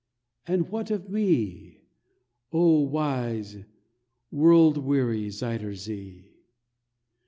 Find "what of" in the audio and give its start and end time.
0.71-1.11